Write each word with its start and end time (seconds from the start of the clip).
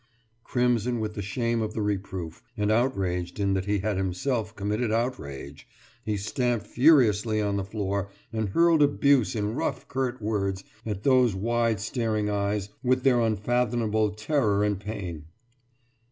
«Crimson 0.51 0.99
with 0.99 1.13
the 1.13 1.21
shame 1.21 1.61
of 1.61 1.75
the 1.75 1.81
reproof, 1.83 2.41
and 2.57 2.71
outraged 2.71 3.39
in 3.39 3.53
that 3.53 3.65
he 3.65 3.77
had 3.81 3.97
himself 3.97 4.55
committed 4.55 4.91
outrage, 4.91 5.67
he 6.03 6.17
stamped 6.17 6.65
furiously 6.65 7.39
on 7.39 7.55
the 7.55 7.63
floor 7.63 8.09
and 8.33 8.49
hurled 8.49 8.81
abuse 8.81 9.35
in 9.35 9.53
rough 9.53 9.87
curt 9.87 10.19
words 10.19 10.63
at 10.87 11.03
those 11.03 11.35
wide 11.35 11.79
staring 11.79 12.31
eyes 12.31 12.69
with 12.81 13.03
their 13.03 13.19
unfathomable 13.21 14.09
terror 14.09 14.63
and 14.63 14.79
pain. 14.79 15.25